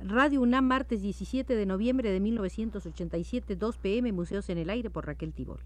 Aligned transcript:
Radio 0.00 0.40
UNAM, 0.40 0.64
martes 0.64 1.02
17 1.02 1.54
de 1.54 1.66
noviembre 1.66 2.10
de 2.10 2.20
1987, 2.20 3.54
2 3.54 3.76
pm, 3.76 4.12
Museos 4.12 4.48
en 4.48 4.56
el 4.56 4.70
Aire 4.70 4.88
por 4.88 5.06
Raquel 5.06 5.34
Tibol. 5.34 5.60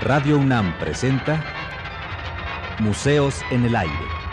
Radio 0.00 0.38
UNAM 0.38 0.78
presenta 0.78 1.44
Museos 2.80 3.42
en 3.50 3.66
el 3.66 3.76
Aire. 3.76 4.23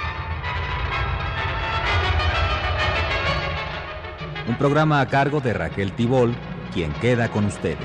Un 4.47 4.57
programa 4.57 5.01
a 5.01 5.07
cargo 5.07 5.39
de 5.39 5.53
Raquel 5.53 5.93
Tibol, 5.93 6.35
quien 6.73 6.91
queda 6.93 7.29
con 7.29 7.45
ustedes. 7.45 7.77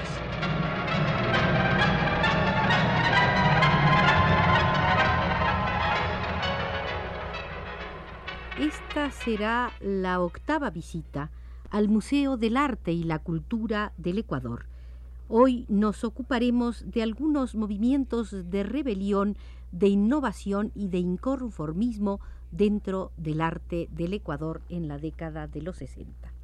Esta 8.58 9.10
será 9.10 9.70
la 9.80 10.20
octava 10.20 10.70
visita 10.70 11.30
al 11.70 11.88
Museo 11.88 12.36
del 12.36 12.56
Arte 12.56 12.92
y 12.92 13.04
la 13.04 13.18
Cultura 13.18 13.92
del 13.98 14.18
Ecuador 14.18 14.66
Hoy 15.28 15.66
nos 15.68 16.04
ocuparemos 16.04 16.84
de 16.88 17.02
algunos 17.02 17.56
movimientos 17.56 18.48
de 18.48 18.62
rebelión, 18.62 19.36
de 19.72 19.88
innovación 19.88 20.70
y 20.76 20.86
de 20.86 20.98
inconformismo 20.98 22.20
dentro 22.52 23.10
del 23.16 23.40
arte 23.40 23.88
del 23.90 24.12
Ecuador 24.12 24.60
en 24.68 24.86
la 24.86 24.98
década 24.98 25.48
de 25.48 25.62
los 25.62 25.78
60. 25.78 26.35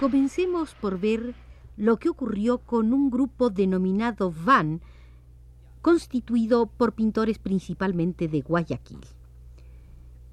Comencemos 0.00 0.74
por 0.74 0.98
ver 0.98 1.34
lo 1.76 1.98
que 1.98 2.08
ocurrió 2.08 2.56
con 2.56 2.94
un 2.94 3.10
grupo 3.10 3.50
denominado 3.50 4.32
VAN, 4.32 4.80
constituido 5.82 6.66
por 6.66 6.92
pintores 6.92 7.38
principalmente 7.38 8.28
de 8.28 8.40
Guayaquil. 8.40 9.00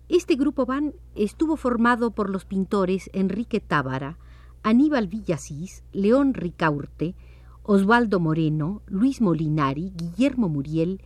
Este 0.09 0.35
grupo 0.35 0.65
VAN 0.65 0.93
estuvo 1.15 1.57
formado 1.57 2.11
por 2.11 2.29
los 2.29 2.45
pintores 2.45 3.09
Enrique 3.13 3.59
Tábara, 3.59 4.17
Aníbal 4.63 5.07
Villasís, 5.07 5.83
León 5.91 6.33
Ricaurte, 6.33 7.15
Osvaldo 7.63 8.19
Moreno, 8.19 8.81
Luis 8.87 9.19
Molinari, 9.19 9.91
Guillermo 9.95 10.47
Muriel 10.47 11.01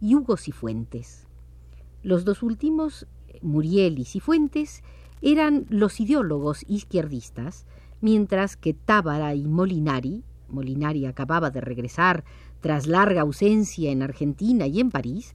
y 0.00 0.14
Hugo 0.14 0.36
Cifuentes. 0.36 1.26
Los 2.02 2.24
dos 2.24 2.42
últimos, 2.42 3.06
Muriel 3.42 3.98
y 3.98 4.04
Cifuentes, 4.04 4.82
eran 5.20 5.66
los 5.68 6.00
ideólogos 6.00 6.64
izquierdistas 6.68 7.66
mientras 8.00 8.56
que 8.56 8.72
Tábara 8.74 9.34
y 9.34 9.46
Molinari, 9.46 10.24
Molinari 10.48 11.06
acababa 11.06 11.50
de 11.50 11.60
regresar 11.60 12.24
tras 12.60 12.86
larga 12.86 13.22
ausencia 13.22 13.90
en 13.90 14.02
Argentina 14.02 14.66
y 14.66 14.80
en 14.80 14.90
París, 14.90 15.34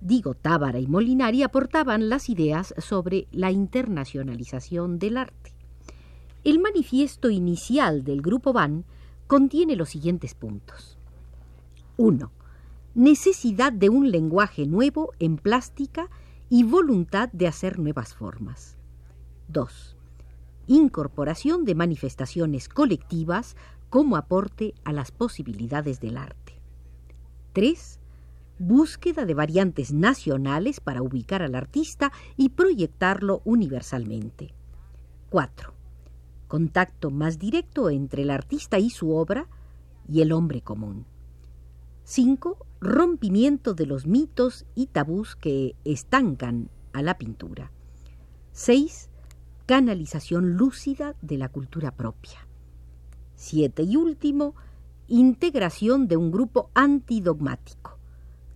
digo 0.00 0.34
Tábara 0.34 0.78
y 0.78 0.86
Molinari 0.86 1.42
aportaban 1.42 2.08
las 2.08 2.28
ideas 2.28 2.74
sobre 2.78 3.26
la 3.32 3.50
internacionalización 3.50 4.98
del 4.98 5.16
arte. 5.16 5.52
El 6.44 6.60
manifiesto 6.60 7.30
inicial 7.30 8.04
del 8.04 8.22
Grupo 8.22 8.52
Van 8.52 8.84
contiene 9.26 9.74
los 9.74 9.88
siguientes 9.90 10.34
puntos. 10.34 10.96
1. 11.96 12.30
Necesidad 12.94 13.72
de 13.72 13.88
un 13.88 14.10
lenguaje 14.10 14.66
nuevo 14.66 15.12
en 15.18 15.38
plástica 15.38 16.08
y 16.48 16.62
voluntad 16.62 17.28
de 17.32 17.48
hacer 17.48 17.78
nuevas 17.78 18.14
formas. 18.14 18.76
2 19.48 19.96
incorporación 20.66 21.64
de 21.64 21.74
manifestaciones 21.74 22.68
colectivas 22.68 23.56
como 23.96 24.18
aporte 24.18 24.74
a 24.84 24.92
las 24.92 25.10
posibilidades 25.10 26.00
del 26.00 26.18
arte. 26.18 26.52
3. 27.54 27.98
Búsqueda 28.58 29.24
de 29.24 29.32
variantes 29.32 29.94
nacionales 29.94 30.80
para 30.80 31.00
ubicar 31.00 31.40
al 31.40 31.54
artista 31.54 32.12
y 32.36 32.50
proyectarlo 32.50 33.40
universalmente. 33.46 34.52
4. 35.30 35.72
Contacto 36.46 37.10
más 37.10 37.38
directo 37.38 37.88
entre 37.88 38.24
el 38.24 38.28
artista 38.32 38.78
y 38.78 38.90
su 38.90 39.14
obra 39.14 39.48
y 40.06 40.20
el 40.20 40.32
hombre 40.32 40.60
común. 40.60 41.06
5. 42.04 42.66
Rompimiento 42.82 43.72
de 43.72 43.86
los 43.86 44.06
mitos 44.06 44.66
y 44.74 44.88
tabús 44.88 45.36
que 45.36 45.74
estancan 45.86 46.68
a 46.92 47.00
la 47.00 47.16
pintura. 47.16 47.72
6 48.52 49.08
canalización 49.64 50.58
lúcida 50.58 51.16
de 51.22 51.38
la 51.38 51.48
cultura 51.48 51.92
propia. 51.92 52.45
Siete 53.36 53.82
y 53.82 53.96
último, 53.96 54.54
integración 55.08 56.08
de 56.08 56.16
un 56.16 56.32
grupo 56.32 56.70
antidogmático. 56.74 57.98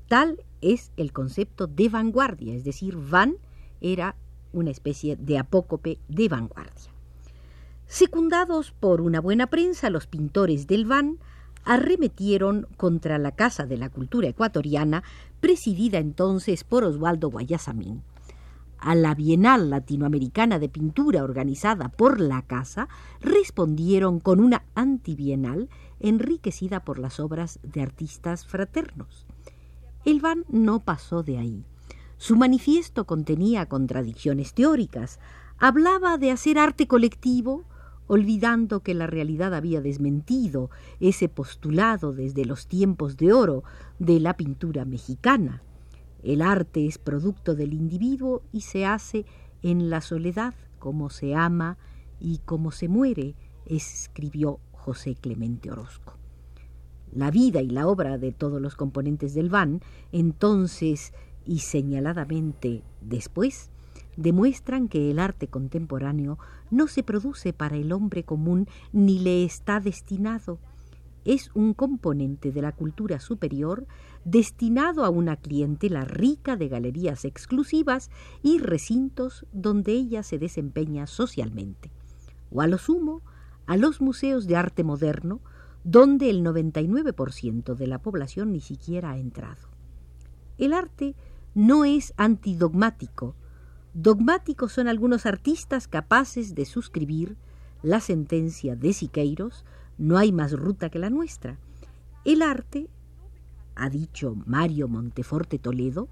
Tal 0.08 0.42
es 0.60 0.91
el 0.96 1.12
concepto 1.12 1.66
de 1.66 1.88
vanguardia, 1.88 2.54
es 2.54 2.64
decir, 2.64 2.96
van 2.96 3.36
era 3.80 4.16
una 4.52 4.70
especie 4.70 5.16
de 5.16 5.38
apócope 5.38 5.98
de 6.08 6.28
vanguardia. 6.28 6.90
Secundados 7.86 8.72
por 8.72 9.00
una 9.00 9.20
buena 9.20 9.46
prensa, 9.46 9.90
los 9.90 10.06
pintores 10.06 10.66
del 10.66 10.86
van 10.86 11.19
arremetieron 11.64 12.66
contra 12.76 13.19
la 13.19 13.32
Casa 13.32 13.66
de 13.66 13.76
la 13.76 13.90
Cultura 13.90 14.28
Ecuatoriana, 14.28 15.02
presidida 15.40 15.98
entonces 15.98 16.64
por 16.64 16.84
Osvaldo 16.84 17.30
Guayasamín 17.30 18.02
a 18.80 18.94
la 18.94 19.14
Bienal 19.14 19.70
Latinoamericana 19.70 20.58
de 20.58 20.68
Pintura 20.68 21.22
organizada 21.22 21.88
por 21.88 22.20
la 22.20 22.42
Casa, 22.42 22.88
respondieron 23.20 24.20
con 24.20 24.41
una 24.41 24.64
antibienal 24.74 25.68
enriquecida 26.00 26.84
por 26.84 26.98
las 26.98 27.20
obras 27.20 27.60
de 27.62 27.82
artistas 27.82 28.46
fraternos. 28.46 29.26
El 30.04 30.20
van 30.20 30.44
no 30.48 30.80
pasó 30.80 31.22
de 31.22 31.38
ahí. 31.38 31.64
Su 32.16 32.36
manifiesto 32.36 33.06
contenía 33.06 33.66
contradicciones 33.66 34.54
teóricas. 34.54 35.20
Hablaba 35.58 36.19
de 36.19 36.30
hacer 36.30 36.58
arte 36.58 36.86
colectivo, 36.86 37.64
olvidando 38.06 38.80
que 38.80 38.94
la 38.94 39.06
realidad 39.06 39.54
había 39.54 39.80
desmentido 39.80 40.70
ese 41.00 41.28
postulado 41.28 42.12
desde 42.12 42.44
los 42.44 42.66
tiempos 42.66 43.16
de 43.16 43.32
oro 43.32 43.62
de 43.98 44.20
la 44.20 44.36
pintura 44.36 44.84
mexicana. 44.84 45.62
El 46.22 46.42
arte 46.42 46.86
es 46.86 46.98
producto 46.98 47.54
del 47.54 47.72
individuo 47.72 48.42
y 48.53 48.62
se 48.62 48.86
hace 48.86 49.25
en 49.62 49.91
la 49.91 50.00
soledad 50.00 50.54
como 50.78 51.10
se 51.10 51.34
ama 51.34 51.78
y 52.19 52.38
como 52.38 52.72
se 52.72 52.88
muere, 52.88 53.34
escribió 53.66 54.60
José 54.72 55.14
Clemente 55.14 55.70
Orozco. 55.70 56.14
La 57.12 57.31
vida 57.31 57.60
y 57.60 57.69
la 57.70 57.86
obra 57.88 58.19
de 58.19 58.32
todos 58.32 58.60
los 58.60 58.76
componentes 58.76 59.34
del 59.34 59.50
van, 59.50 59.81
entonces 60.12 61.12
y 61.44 61.60
señaladamente 61.60 62.82
después, 63.00 63.70
demuestran 64.16 64.88
que 64.88 65.10
el 65.10 65.19
arte 65.19 65.48
contemporáneo 65.48 66.38
no 66.70 66.87
se 66.87 67.02
produce 67.02 67.52
para 67.52 67.76
el 67.76 67.92
hombre 67.92 68.25
común 68.25 68.69
ni 68.92 69.19
le 69.19 69.44
está 69.44 69.81
destinado 69.81 70.58
es 71.25 71.50
un 71.54 71.75
componente 71.75 72.52
de 72.52 72.62
la 72.62 72.72
cultura 72.72 73.20
superior 73.20 73.87
destinado 74.25 75.05
a 75.05 75.11
una 75.11 75.37
clientela 75.37 76.05
rica 76.05 76.56
de 76.56 76.69
galerías 76.69 77.25
exclusivas 77.25 78.11
y 78.43 78.58
recintos 78.58 79.46
donde 79.52 79.93
ella 79.93 80.22
se 80.22 80.38
desempeña 80.38 81.06
socialmente, 81.06 81.90
o 82.50 82.62
a 82.62 82.67
lo 82.67 82.78
sumo 82.78 83.22
a 83.67 83.76
los 83.76 84.00
museos 84.00 84.46
de 84.46 84.56
arte 84.56 84.82
moderno, 84.82 85.40
donde 85.84 86.28
el 86.28 86.43
99% 86.43 87.75
de 87.75 87.87
la 87.87 87.99
población 88.00 88.52
ni 88.52 88.61
siquiera 88.61 89.12
ha 89.12 89.19
entrado. 89.19 89.69
El 90.58 90.72
arte 90.72 91.14
no 91.55 91.84
es 91.84 92.12
antidogmático. 92.17 93.34
Dogmáticos 93.94 94.72
son 94.72 94.88
algunos 94.88 95.25
artistas 95.25 95.88
capaces 95.88 96.55
de 96.55 96.64
suscribir 96.64 97.37
la 97.82 98.00
sentencia 98.00 98.76
de 98.76 98.93
Siqueiros 98.93 99.64
no 100.00 100.17
hay 100.17 100.32
más 100.32 100.52
ruta 100.52 100.88
que 100.88 100.99
la 100.99 101.11
nuestra. 101.11 101.58
El 102.25 102.41
arte, 102.41 102.88
ha 103.76 103.91
dicho 103.91 104.35
Mario 104.47 104.88
Monteforte 104.88 105.58
Toledo, 105.58 106.08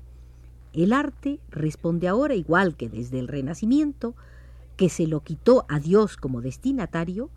el 0.74 0.92
arte 0.92 1.40
responde 1.50 2.06
ahora 2.06 2.34
igual 2.34 2.76
que 2.76 2.90
desde 2.90 3.18
el 3.18 3.28
Renacimiento, 3.28 4.14
que 4.76 4.90
se 4.90 5.06
lo 5.06 5.20
quitó 5.20 5.64
a 5.68 5.80
Dios 5.80 6.18
como 6.18 6.42
destinatario, 6.42 7.30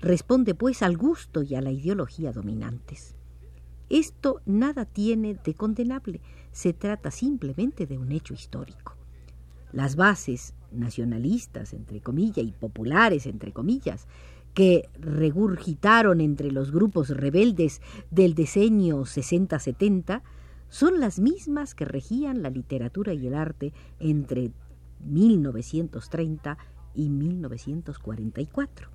responde 0.00 0.54
pues 0.54 0.82
al 0.82 0.96
gusto 0.96 1.42
y 1.42 1.54
a 1.54 1.60
la 1.60 1.70
ideología 1.70 2.32
dominantes. 2.32 3.14
Esto 3.90 4.40
nada 4.46 4.86
tiene 4.86 5.34
de 5.34 5.54
condenable, 5.54 6.22
se 6.50 6.72
trata 6.72 7.10
simplemente 7.10 7.86
de 7.86 7.98
un 7.98 8.10
hecho 8.10 8.32
histórico. 8.32 8.96
Las 9.72 9.96
bases 9.96 10.54
nacionalistas, 10.72 11.74
entre 11.74 12.00
comillas, 12.00 12.46
y 12.46 12.52
populares, 12.52 13.26
entre 13.26 13.52
comillas, 13.52 14.06
que 14.54 14.88
regurgitaron 14.98 16.20
entre 16.20 16.50
los 16.50 16.72
grupos 16.72 17.10
rebeldes 17.10 17.80
del 18.10 18.34
decenio 18.34 19.02
60-70, 19.02 20.22
son 20.68 21.00
las 21.00 21.18
mismas 21.18 21.74
que 21.74 21.84
regían 21.84 22.42
la 22.42 22.50
literatura 22.50 23.12
y 23.12 23.26
el 23.26 23.34
arte 23.34 23.72
entre 23.98 24.52
1930 25.04 26.58
y 26.94 27.08
1944. 27.08 28.88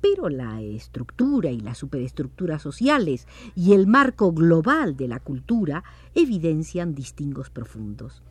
Pero 0.00 0.28
la 0.28 0.60
estructura 0.60 1.50
y 1.50 1.60
las 1.60 1.78
superestructuras 1.78 2.60
sociales 2.60 3.28
y 3.54 3.72
el 3.72 3.86
marco 3.86 4.32
global 4.32 4.96
de 4.96 5.06
la 5.06 5.20
cultura 5.20 5.84
evidencian 6.14 6.94
distingos 6.94 7.50
profundos. 7.50 8.22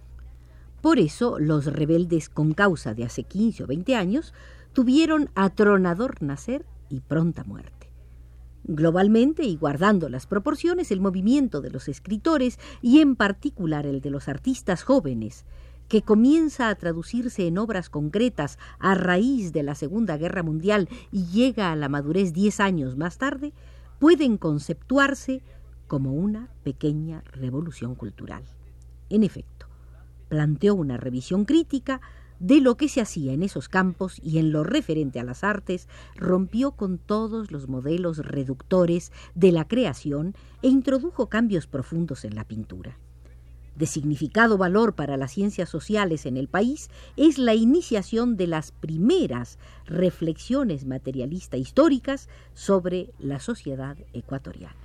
Por 0.81 0.99
eso 0.99 1.39
los 1.39 1.67
rebeldes 1.67 2.27
con 2.27 2.53
causa 2.53 2.93
de 2.93 3.05
hace 3.05 3.23
15 3.23 3.63
o 3.63 3.67
20 3.67 3.95
años 3.95 4.33
tuvieron 4.73 5.29
atronador 5.35 6.21
nacer 6.21 6.65
y 6.89 6.99
pronta 7.01 7.43
muerte. 7.43 7.89
Globalmente 8.63 9.43
y 9.43 9.55
guardando 9.55 10.07
las 10.07 10.27
proporciones, 10.27 10.91
el 10.91 11.01
movimiento 11.01 11.61
de 11.61 11.71
los 11.71 11.87
escritores 11.87 12.59
y 12.81 12.99
en 12.99 13.15
particular 13.15 13.85
el 13.85 14.01
de 14.01 14.11
los 14.11 14.27
artistas 14.27 14.83
jóvenes, 14.83 15.45
que 15.87 16.03
comienza 16.03 16.69
a 16.69 16.75
traducirse 16.75 17.47
en 17.47 17.57
obras 17.57 17.89
concretas 17.89 18.59
a 18.79 18.95
raíz 18.95 19.51
de 19.51 19.63
la 19.63 19.75
Segunda 19.75 20.15
Guerra 20.15 20.43
Mundial 20.43 20.87
y 21.11 21.25
llega 21.25 21.71
a 21.71 21.75
la 21.75 21.89
madurez 21.89 22.31
diez 22.31 22.59
años 22.59 22.95
más 22.95 23.17
tarde, 23.17 23.51
pueden 23.99 24.37
conceptuarse 24.37 25.41
como 25.87 26.13
una 26.13 26.49
pequeña 26.63 27.23
revolución 27.33 27.95
cultural. 27.95 28.43
En 29.09 29.23
efecto, 29.23 29.67
planteó 30.29 30.75
una 30.75 30.95
revisión 30.95 31.43
crítica 31.43 31.99
de 32.41 32.59
lo 32.59 32.75
que 32.75 32.89
se 32.89 33.01
hacía 33.01 33.33
en 33.33 33.43
esos 33.43 33.69
campos 33.69 34.19
y 34.21 34.39
en 34.39 34.51
lo 34.51 34.63
referente 34.63 35.19
a 35.19 35.23
las 35.23 35.43
artes, 35.43 35.87
rompió 36.15 36.71
con 36.71 36.97
todos 36.97 37.51
los 37.51 37.69
modelos 37.69 38.17
reductores 38.17 39.11
de 39.35 39.51
la 39.51 39.67
creación 39.67 40.33
e 40.63 40.67
introdujo 40.67 41.29
cambios 41.29 41.67
profundos 41.67 42.25
en 42.25 42.33
la 42.33 42.43
pintura. 42.43 42.97
De 43.75 43.85
significado 43.85 44.57
valor 44.57 44.95
para 44.95 45.17
las 45.17 45.31
ciencias 45.31 45.69
sociales 45.69 46.25
en 46.25 46.35
el 46.35 46.47
país 46.47 46.89
es 47.15 47.37
la 47.37 47.53
iniciación 47.53 48.37
de 48.37 48.47
las 48.47 48.71
primeras 48.71 49.59
reflexiones 49.85 50.85
materialista 50.85 51.57
históricas 51.57 52.27
sobre 52.55 53.11
la 53.19 53.39
sociedad 53.39 53.97
ecuatoriana. 54.13 54.75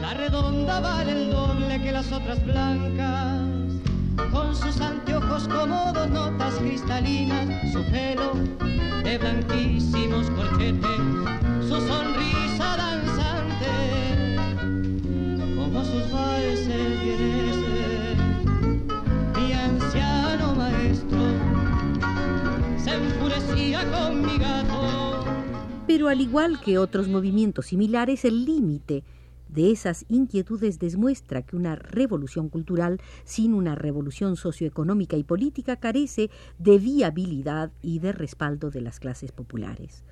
La 0.00 0.14
redonda 0.14 0.80
vale 0.80 1.12
el 1.12 1.30
doble 1.30 1.80
que 1.80 1.92
las 1.92 2.12
otras 2.12 2.44
blancas 2.44 3.63
con 4.30 4.54
sus 4.54 4.80
anteojos 4.80 5.48
cómodos, 5.48 6.10
notas 6.10 6.54
cristalinas, 6.54 7.72
su 7.72 7.84
pelo 7.90 8.32
de 9.02 9.18
blanquísimos 9.18 10.30
corchetes, 10.30 10.98
su 11.60 11.76
sonrisa 11.86 12.76
danzante, 12.76 14.36
como 15.56 15.84
sus 15.84 16.10
valses 16.10 17.00
vieneses. 17.02 18.18
Mi 19.36 19.52
anciano 19.52 20.54
maestro 20.54 21.18
se 22.76 22.94
enfurecía 22.94 23.90
con 23.90 24.22
mi 24.22 24.38
gato. 24.38 25.24
Pero 25.86 26.08
al 26.08 26.20
igual 26.20 26.60
que 26.60 26.78
otros 26.78 27.08
movimientos 27.08 27.66
similares, 27.66 28.24
el 28.24 28.44
límite 28.44 29.04
de 29.54 29.70
esas 29.70 30.04
inquietudes 30.08 30.78
demuestra 30.78 31.42
que 31.42 31.56
una 31.56 31.76
revolución 31.76 32.48
cultural 32.48 33.00
sin 33.24 33.54
una 33.54 33.74
revolución 33.74 34.36
socioeconómica 34.36 35.16
y 35.16 35.22
política 35.22 35.76
carece 35.76 36.30
de 36.58 36.78
viabilidad 36.78 37.70
y 37.80 38.00
de 38.00 38.12
respaldo 38.12 38.70
de 38.70 38.80
las 38.80 38.98
clases 38.98 39.32
populares. 39.32 40.04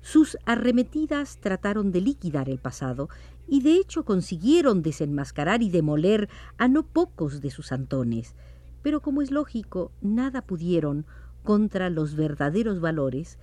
Sus 0.00 0.38
arremetidas 0.46 1.38
trataron 1.38 1.92
de 1.92 2.00
liquidar 2.00 2.48
el 2.48 2.58
pasado 2.58 3.08
y 3.48 3.60
de 3.62 3.74
hecho 3.74 4.04
consiguieron 4.04 4.82
desenmascarar 4.82 5.62
y 5.62 5.68
demoler 5.68 6.28
a 6.58 6.68
no 6.68 6.84
pocos 6.84 7.40
de 7.40 7.50
sus 7.50 7.72
antones, 7.72 8.34
pero 8.82 9.02
como 9.02 9.20
es 9.20 9.30
lógico, 9.30 9.90
nada 10.00 10.42
pudieron 10.42 11.06
contra 11.42 11.90
los 11.90 12.14
verdaderos 12.14 12.80
valores 12.80 13.38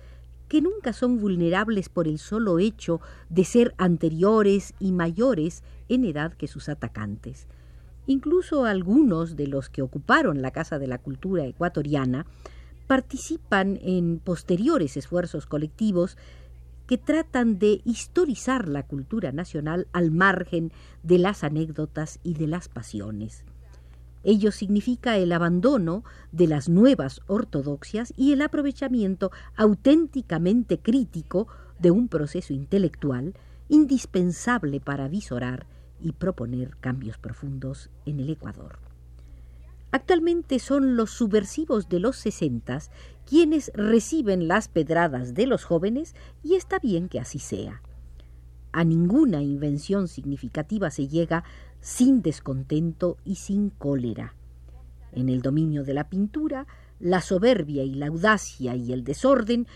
que 0.48 0.60
nunca 0.60 0.92
son 0.92 1.18
vulnerables 1.18 1.88
por 1.88 2.06
el 2.06 2.18
solo 2.18 2.58
hecho 2.58 3.00
de 3.28 3.44
ser 3.44 3.74
anteriores 3.78 4.74
y 4.78 4.92
mayores 4.92 5.62
en 5.88 6.04
edad 6.04 6.32
que 6.34 6.46
sus 6.46 6.68
atacantes. 6.68 7.46
Incluso 8.06 8.64
algunos 8.64 9.36
de 9.36 9.46
los 9.46 9.70
que 9.70 9.82
ocuparon 9.82 10.42
la 10.42 10.50
Casa 10.50 10.78
de 10.78 10.86
la 10.86 10.98
Cultura 10.98 11.46
ecuatoriana 11.46 12.26
participan 12.86 13.78
en 13.82 14.18
posteriores 14.18 14.96
esfuerzos 14.96 15.46
colectivos 15.46 16.18
que 16.86 16.98
tratan 16.98 17.58
de 17.58 17.80
historizar 17.84 18.68
la 18.68 18.82
cultura 18.82 19.32
nacional 19.32 19.88
al 19.92 20.10
margen 20.10 20.70
de 21.02 21.18
las 21.18 21.44
anécdotas 21.44 22.20
y 22.22 22.34
de 22.34 22.46
las 22.46 22.68
pasiones. 22.68 23.44
Ello 24.24 24.50
significa 24.52 25.18
el 25.18 25.32
abandono 25.32 26.02
de 26.32 26.48
las 26.48 26.68
nuevas 26.68 27.20
ortodoxias 27.26 28.12
y 28.16 28.32
el 28.32 28.40
aprovechamiento 28.40 29.30
auténticamente 29.54 30.78
crítico 30.78 31.46
de 31.78 31.90
un 31.90 32.08
proceso 32.08 32.54
intelectual 32.54 33.34
indispensable 33.68 34.80
para 34.80 35.08
visorar 35.08 35.66
y 36.00 36.12
proponer 36.12 36.76
cambios 36.80 37.18
profundos 37.18 37.90
en 38.06 38.20
el 38.20 38.30
Ecuador. 38.30 38.78
Actualmente 39.90 40.58
son 40.58 40.96
los 40.96 41.10
subversivos 41.10 41.88
de 41.88 42.00
los 42.00 42.16
sesentas 42.16 42.90
quienes 43.26 43.70
reciben 43.74 44.48
las 44.48 44.68
pedradas 44.68 45.34
de 45.34 45.46
los 45.46 45.64
jóvenes 45.64 46.14
y 46.42 46.54
está 46.54 46.78
bien 46.78 47.08
que 47.08 47.20
así 47.20 47.38
sea. 47.38 47.80
A 48.72 48.82
ninguna 48.82 49.40
invención 49.40 50.08
significativa 50.08 50.90
se 50.90 51.06
llega 51.06 51.44
sin 51.84 52.22
descontento 52.22 53.18
y 53.26 53.34
sin 53.34 53.68
cólera. 53.68 54.34
En 55.12 55.28
el 55.28 55.42
dominio 55.42 55.84
de 55.84 55.92
la 55.92 56.08
pintura, 56.08 56.66
la 56.98 57.20
soberbia 57.20 57.84
y 57.84 57.94
la 57.94 58.06
audacia 58.06 58.74
y 58.74 58.94
el 58.94 59.04
desorden, 59.04 59.66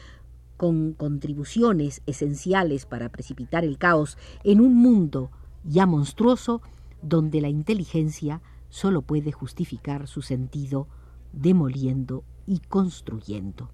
con 0.57 0.95
contribuciones 0.95 2.01
esenciales 2.07 2.87
para 2.87 3.11
precipitar 3.11 3.63
el 3.63 3.77
caos 3.77 4.17
en 4.43 4.63
un 4.63 4.75
mundo 4.75 5.31
ya 5.65 5.85
monstruoso 5.85 6.63
donde 7.03 7.43
la 7.43 7.51
inteligencia 7.51 8.41
solo 8.71 9.03
puede 9.03 9.31
justificar 9.31 10.09
su 10.09 10.23
sentido 10.23 10.89
demoliendo 11.35 12.25
y 12.47 12.61
construyendo 12.61 13.71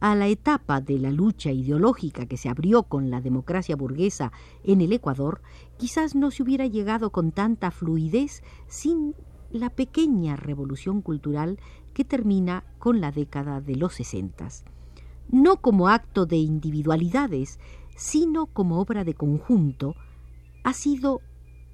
a 0.00 0.14
la 0.14 0.28
etapa 0.28 0.80
de 0.80 0.98
la 0.98 1.10
lucha 1.10 1.50
ideológica 1.50 2.26
que 2.26 2.36
se 2.36 2.48
abrió 2.48 2.84
con 2.84 3.10
la 3.10 3.20
democracia 3.20 3.76
burguesa 3.76 4.32
en 4.62 4.80
el 4.80 4.92
Ecuador, 4.92 5.40
quizás 5.78 6.14
no 6.14 6.30
se 6.30 6.42
hubiera 6.42 6.66
llegado 6.66 7.10
con 7.10 7.32
tanta 7.32 7.70
fluidez 7.70 8.42
sin 8.66 9.14
la 9.50 9.70
pequeña 9.70 10.36
revolución 10.36 11.00
cultural 11.02 11.58
que 11.94 12.04
termina 12.04 12.64
con 12.78 13.00
la 13.00 13.10
década 13.10 13.60
de 13.60 13.76
los 13.76 13.94
sesentas. 13.94 14.64
No 15.30 15.56
como 15.56 15.88
acto 15.88 16.26
de 16.26 16.36
individualidades, 16.36 17.58
sino 17.96 18.46
como 18.46 18.80
obra 18.80 19.02
de 19.04 19.14
conjunto, 19.14 19.94
ha 20.62 20.72
sido 20.72 21.20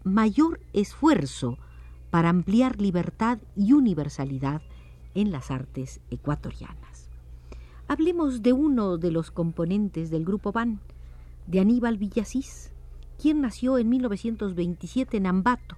mayor 0.04 0.60
esfuerzo 0.72 1.58
para 2.10 2.28
ampliar 2.28 2.80
libertad 2.80 3.38
y 3.56 3.72
universalidad 3.72 4.62
en 5.14 5.32
las 5.32 5.50
artes 5.50 6.00
ecuatorianas. 6.10 7.11
Hablemos 7.92 8.40
de 8.40 8.54
uno 8.54 8.96
de 8.96 9.10
los 9.10 9.30
componentes 9.30 10.08
del 10.08 10.24
grupo 10.24 10.50
BAN, 10.50 10.80
de 11.46 11.60
Aníbal 11.60 11.98
Villasís, 11.98 12.72
quien 13.20 13.42
nació 13.42 13.76
en 13.76 13.90
1927 13.90 15.18
en 15.18 15.26
Ambato, 15.26 15.76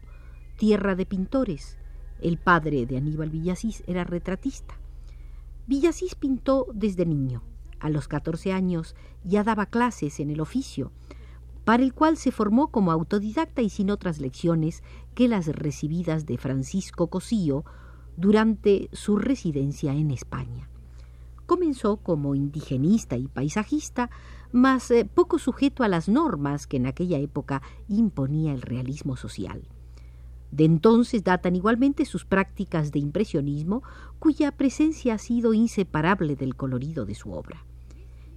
tierra 0.56 0.94
de 0.94 1.06
pintores. 1.06 1.76
El 2.20 2.38
padre 2.38 2.86
de 2.86 2.98
Aníbal 2.98 3.30
Villasís 3.30 3.82
era 3.88 4.04
retratista. 4.04 4.78
Villasís 5.66 6.14
pintó 6.14 6.68
desde 6.72 7.04
niño. 7.04 7.42
A 7.80 7.90
los 7.90 8.06
14 8.06 8.52
años 8.52 8.94
ya 9.24 9.42
daba 9.42 9.66
clases 9.66 10.20
en 10.20 10.30
el 10.30 10.40
oficio, 10.40 10.92
para 11.64 11.82
el 11.82 11.94
cual 11.94 12.16
se 12.16 12.30
formó 12.30 12.68
como 12.68 12.92
autodidacta 12.92 13.60
y 13.60 13.70
sin 13.70 13.90
otras 13.90 14.20
lecciones 14.20 14.84
que 15.16 15.26
las 15.26 15.48
recibidas 15.48 16.26
de 16.26 16.38
Francisco 16.38 17.08
Cosío 17.08 17.64
durante 18.16 18.88
su 18.92 19.18
residencia 19.18 19.92
en 19.94 20.12
España. 20.12 20.68
Comenzó 21.46 21.98
como 21.98 22.34
indigenista 22.34 23.16
y 23.16 23.28
paisajista, 23.28 24.10
mas 24.52 24.90
eh, 24.90 25.04
poco 25.04 25.38
sujeto 25.38 25.82
a 25.82 25.88
las 25.88 26.08
normas 26.08 26.66
que 26.66 26.76
en 26.78 26.86
aquella 26.86 27.18
época 27.18 27.62
imponía 27.88 28.52
el 28.54 28.62
realismo 28.62 29.16
social. 29.16 29.68
De 30.50 30.64
entonces 30.64 31.24
datan 31.24 31.56
igualmente 31.56 32.04
sus 32.04 32.24
prácticas 32.24 32.92
de 32.92 33.00
impresionismo, 33.00 33.82
cuya 34.20 34.52
presencia 34.52 35.14
ha 35.14 35.18
sido 35.18 35.52
inseparable 35.52 36.36
del 36.36 36.54
colorido 36.54 37.04
de 37.04 37.16
su 37.16 37.32
obra. 37.32 37.66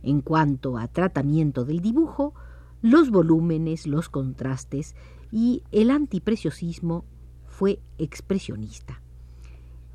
En 0.02 0.22
cuanto 0.22 0.78
a 0.78 0.88
tratamiento 0.88 1.64
del 1.64 1.80
dibujo, 1.80 2.34
los 2.82 3.12
volúmenes, 3.12 3.86
los 3.86 4.10
contrastes 4.10 4.96
y 5.32 5.64
el 5.72 5.92
antipreciosismo 5.92 7.06
fue 7.46 7.80
expresionista. 7.98 9.02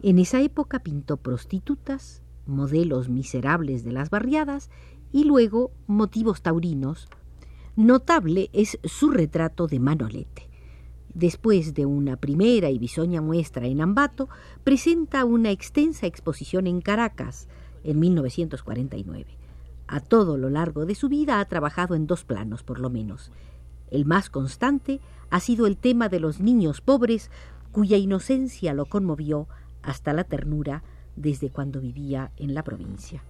En 0.01 0.19
esa 0.19 0.41
época 0.41 0.81
pintó 0.81 1.17
prostitutas, 1.17 2.23
modelos 2.47 3.09
miserables 3.09 3.85
de 3.85 3.93
las 3.93 4.11
barriadas 4.11 4.71
y 5.13 5.25
luego 5.25 5.71
motivos 5.87 6.43
taurinos. 6.43 7.09
Notable 7.77 8.51
es 8.53 8.79
su 8.85 9.11
retrato 9.11 9.67
de 9.67 9.81
Manolete. 9.81 10.49
Después 11.15 11.75
de 11.75 11.85
una 11.85 12.17
primera 12.17 12.71
y 12.71 12.79
bisoña 12.79 13.21
muestra 13.21 13.67
en 13.67 13.83
Ambato, 13.83 14.29
presenta 14.65 15.25
una 15.25 15.51
extensa 15.51 16.07
exposición 16.07 16.67
en 16.67 16.81
Caracas 16.81 17.49
en 17.85 18.01
1949. 18.01 19.27
A 19.87 20.01
todo 20.01 20.39
lo 20.39 20.49
largo 20.49 20.87
de 20.87 20.95
su 20.95 21.11
vida 21.11 21.39
ha 21.39 21.45
trabajado 21.45 21.95
en 21.95 22.07
dos 22.07 22.25
planos, 22.25 22.63
por 22.63 22.81
lo 22.81 22.89
menos. 22.89 23.31
El 23.91 24.07
más 24.07 24.31
constante 24.31 25.01
ha 25.29 25.41
sido 25.41 25.67
el 25.67 25.77
tema 25.77 26.09
de 26.09 26.19
los 26.19 26.41
niños 26.41 26.81
pobres, 26.81 27.31
cuya 27.73 27.99
inocencia 27.99 28.73
lo 28.73 28.87
conmovió 28.87 29.49
hasta 29.83 30.15
la 30.15 30.25
ternura 30.25 30.83
desde 31.17 31.51
cuando 31.51 31.81
vivía 31.81 32.33
en 32.37 32.55
la 32.55 32.63
provincia. 32.63 33.23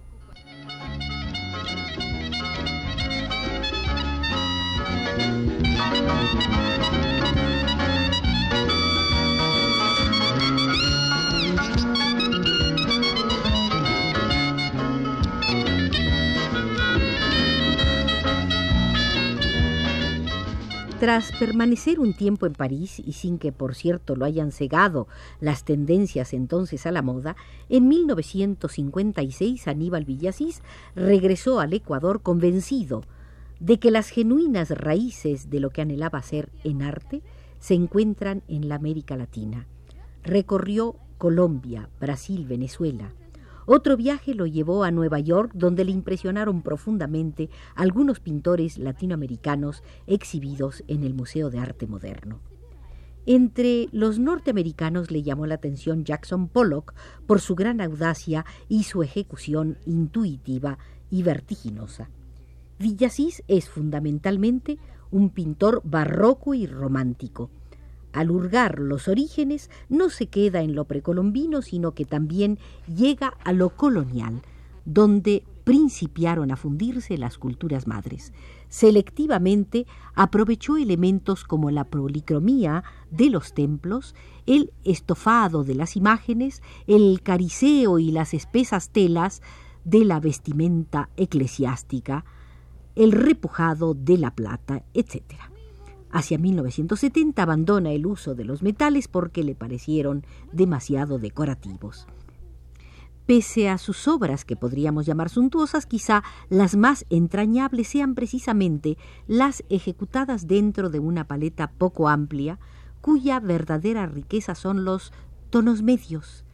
Tras 21.03 21.33
permanecer 21.33 21.99
un 21.99 22.13
tiempo 22.13 22.45
en 22.45 22.53
París 22.53 23.01
y 23.05 23.11
sin 23.11 23.37
que 23.37 23.51
por 23.51 23.75
cierto 23.75 24.15
lo 24.15 24.23
hayan 24.23 24.53
cegado 24.53 25.09
las 25.41 25.65
tendencias 25.65 26.31
entonces 26.31 26.85
a 26.85 26.93
la 26.93 27.01
moda, 27.01 27.35
en 27.67 27.89
1956 27.89 29.67
Aníbal 29.67 30.05
Villasís 30.05 30.61
regresó 30.95 31.59
al 31.59 31.73
Ecuador 31.73 32.21
convencido 32.21 33.03
de 33.59 33.79
que 33.79 33.91
las 33.91 34.07
genuinas 34.07 34.69
raíces 34.69 35.49
de 35.49 35.59
lo 35.59 35.71
que 35.71 35.81
anhelaba 35.81 36.21
ser 36.21 36.47
en 36.63 36.81
arte 36.81 37.21
se 37.59 37.73
encuentran 37.73 38.41
en 38.47 38.69
la 38.69 38.75
América 38.75 39.17
Latina. 39.17 39.67
Recorrió 40.23 40.95
Colombia, 41.17 41.89
Brasil, 41.99 42.45
Venezuela, 42.45 43.11
otro 43.65 43.97
viaje 43.97 44.33
lo 44.33 44.45
llevó 44.45 44.83
a 44.83 44.91
Nueva 44.91 45.19
York, 45.19 45.51
donde 45.53 45.85
le 45.85 45.91
impresionaron 45.91 46.61
profundamente 46.61 47.49
algunos 47.75 48.19
pintores 48.19 48.77
latinoamericanos 48.77 49.83
exhibidos 50.07 50.83
en 50.87 51.03
el 51.03 51.13
Museo 51.13 51.49
de 51.49 51.59
Arte 51.59 51.87
Moderno. 51.87 52.39
Entre 53.25 53.87
los 53.93 54.19
norteamericanos 54.19 55.09
le 55.09 55.23
llamó 55.23 55.47
la 55.47 55.55
atención 55.55 56.03
Jackson 56.03 56.49
Pollock 56.49 56.93
por 57.25 57.39
su 57.39 57.55
gran 57.55 57.79
audacia 57.79 58.45
y 58.67 58.83
su 58.83 59.01
ejecución 59.01 59.77
intuitiva 59.85 60.77
y 61.09 61.23
vertiginosa. 61.23 62.09
Villasís 62.79 63.43
es 63.47 63.69
fundamentalmente 63.69 64.77
un 65.09 65.29
pintor 65.29 65.81
barroco 65.85 66.53
y 66.53 66.67
romántico. 66.67 67.49
Al 68.13 68.31
hurgar 68.31 68.79
los 68.79 69.07
orígenes, 69.07 69.69
no 69.89 70.09
se 70.09 70.27
queda 70.27 70.61
en 70.61 70.75
lo 70.75 70.85
precolombino, 70.85 71.61
sino 71.61 71.93
que 71.93 72.05
también 72.05 72.59
llega 72.87 73.35
a 73.43 73.51
lo 73.53 73.71
colonial, 73.71 74.41
donde 74.85 75.43
principiaron 75.63 76.51
a 76.51 76.55
fundirse 76.55 77.17
las 77.17 77.37
culturas 77.37 77.87
madres. 77.87 78.33
Selectivamente 78.69 79.87
aprovechó 80.13 80.77
elementos 80.77 81.43
como 81.43 81.71
la 81.71 81.85
policromía 81.85 82.83
de 83.11 83.29
los 83.29 83.53
templos, 83.53 84.13
el 84.45 84.71
estofado 84.83 85.63
de 85.63 85.75
las 85.75 85.95
imágenes, 85.95 86.61
el 86.87 87.21
cariceo 87.23 87.99
y 87.99 88.11
las 88.11 88.33
espesas 88.33 88.89
telas 88.89 89.41
de 89.85 90.05
la 90.05 90.19
vestimenta 90.19 91.09
eclesiástica, 91.17 92.25
el 92.95 93.11
repujado 93.11 93.93
de 93.93 94.17
la 94.17 94.35
plata, 94.35 94.83
etc. 94.93 95.52
Hacia 96.13 96.37
1970 96.37 97.41
abandona 97.41 97.91
el 97.91 98.05
uso 98.05 98.35
de 98.35 98.45
los 98.45 98.61
metales 98.61 99.07
porque 99.07 99.43
le 99.43 99.55
parecieron 99.55 100.23
demasiado 100.51 101.17
decorativos. 101.17 102.05
Pese 103.25 103.67
a 103.67 103.79
sus 103.79 104.07
obras 104.07 104.45
que 104.45 104.55
podríamos 104.55 105.07
llamar 105.07 105.29
suntuosas, 105.29 105.87
quizá 105.87 106.23
las 106.49 106.75
más 106.75 107.07
entrañables 107.09 107.87
sean 107.87 108.13
precisamente 108.13 108.95
las 109.25 109.63
ejecutadas 109.69 110.45
dentro 110.45 110.91
de 110.91 110.99
una 110.99 111.25
paleta 111.25 111.71
poco 111.71 112.07
amplia, 112.07 112.59
cuya 113.01 113.39
verdadera 113.39 114.05
riqueza 114.05 114.53
son 114.53 114.85
los 114.85 115.13
tonos 115.49 115.81
medios, 115.81 116.45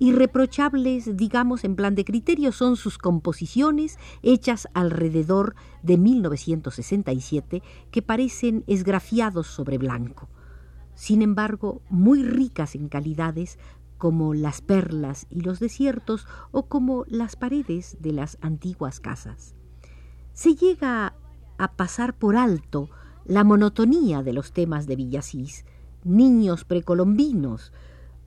Irreprochables, 0.00 1.16
digamos, 1.16 1.64
en 1.64 1.74
plan 1.74 1.94
de 1.94 2.04
criterio, 2.04 2.52
son 2.52 2.76
sus 2.76 2.98
composiciones 2.98 3.98
hechas 4.22 4.68
alrededor 4.72 5.56
de 5.82 5.98
1967 5.98 7.62
que 7.90 8.02
parecen 8.02 8.62
esgrafiados 8.68 9.48
sobre 9.48 9.76
blanco. 9.78 10.28
Sin 10.94 11.22
embargo, 11.22 11.82
muy 11.90 12.22
ricas 12.22 12.74
en 12.74 12.88
calidades 12.88 13.58
como 13.98 14.34
las 14.34 14.60
perlas 14.60 15.26
y 15.30 15.40
los 15.40 15.58
desiertos 15.58 16.26
o 16.52 16.66
como 16.66 17.04
las 17.08 17.34
paredes 17.34 17.96
de 18.00 18.12
las 18.12 18.38
antiguas 18.40 19.00
casas. 19.00 19.56
Se 20.32 20.54
llega 20.54 21.14
a 21.58 21.72
pasar 21.72 22.16
por 22.16 22.36
alto 22.36 22.88
la 23.24 23.42
monotonía 23.42 24.22
de 24.22 24.32
los 24.32 24.52
temas 24.52 24.86
de 24.86 24.94
Villasís, 24.94 25.66
niños 26.04 26.64
precolombinos, 26.64 27.72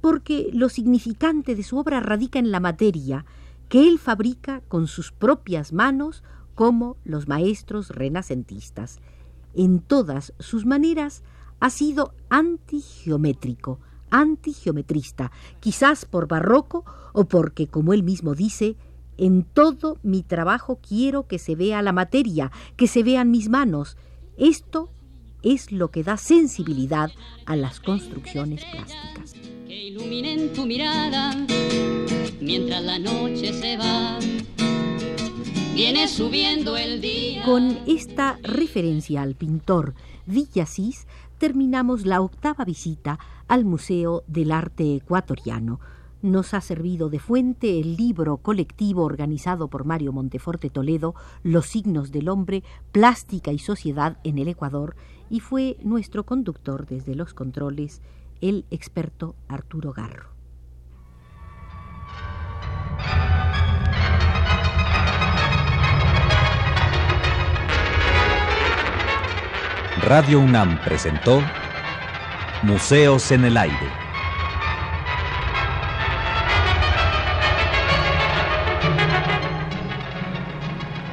porque 0.01 0.49
lo 0.51 0.69
significante 0.69 1.55
de 1.55 1.63
su 1.63 1.77
obra 1.77 1.99
radica 1.99 2.39
en 2.39 2.51
la 2.51 2.59
materia 2.59 3.25
que 3.69 3.87
él 3.87 3.99
fabrica 3.99 4.61
con 4.67 4.87
sus 4.87 5.11
propias 5.11 5.71
manos 5.71 6.23
como 6.55 6.97
los 7.05 7.27
maestros 7.27 7.89
renacentistas. 7.89 8.99
En 9.53 9.79
todas 9.79 10.33
sus 10.39 10.65
maneras 10.65 11.23
ha 11.59 11.69
sido 11.69 12.13
antigeométrico, 12.29 13.79
antigeometrista, 14.09 15.31
quizás 15.59 16.05
por 16.05 16.27
barroco 16.27 16.83
o 17.13 17.25
porque, 17.25 17.67
como 17.67 17.93
él 17.93 18.03
mismo 18.03 18.35
dice, 18.35 18.75
en 19.17 19.43
todo 19.43 19.99
mi 20.03 20.23
trabajo 20.23 20.79
quiero 20.85 21.27
que 21.27 21.39
se 21.39 21.55
vea 21.55 21.81
la 21.81 21.93
materia, 21.93 22.51
que 22.75 22.87
se 22.87 23.03
vean 23.03 23.31
mis 23.31 23.49
manos. 23.49 23.95
Esto 24.37 24.89
es 25.43 25.71
lo 25.71 25.89
que 25.91 26.03
da 26.03 26.17
sensibilidad 26.17 27.11
a 27.45 27.55
las 27.55 27.79
construcciones 27.79 28.63
plásticas 28.65 29.35
iluminen 29.91 30.53
tu 30.53 30.65
mirada 30.65 31.35
mientras 32.39 32.83
la 32.83 32.99
noche 32.99 33.51
se 33.53 33.77
va. 33.77 34.19
Viene 35.73 36.07
subiendo 36.07 36.77
el 36.77 37.01
día. 37.01 37.43
Con 37.43 37.79
esta 37.87 38.37
referencia 38.41 39.21
al 39.21 39.35
pintor 39.35 39.93
Villasís 40.25 41.07
terminamos 41.37 42.05
la 42.05 42.21
octava 42.21 42.63
visita 42.63 43.19
al 43.47 43.65
Museo 43.65 44.23
del 44.27 44.51
Arte 44.51 44.95
Ecuatoriano. 44.95 45.79
Nos 46.21 46.53
ha 46.53 46.61
servido 46.61 47.09
de 47.09 47.17
fuente 47.17 47.79
el 47.79 47.95
libro 47.97 48.37
colectivo 48.37 49.03
organizado 49.03 49.69
por 49.69 49.85
Mario 49.85 50.13
Monteforte 50.13 50.69
Toledo, 50.69 51.15
Los 51.41 51.65
signos 51.65 52.11
del 52.11 52.29
hombre, 52.29 52.63
plástica 52.91 53.51
y 53.51 53.57
sociedad 53.57 54.17
en 54.23 54.37
el 54.37 54.47
Ecuador, 54.47 54.95
y 55.31 55.39
fue 55.39 55.77
nuestro 55.83 56.23
conductor 56.23 56.85
desde 56.85 57.15
los 57.15 57.33
controles 57.33 58.01
el 58.39 58.65
experto 58.69 59.35
Arturo 59.47 59.93
Garro. 59.93 60.29
Radio 70.03 70.39
UNAM 70.39 70.79
presentó 70.83 71.41
Museos 72.63 73.31
en 73.31 73.45
el 73.45 73.57
Aire. 73.57 74.10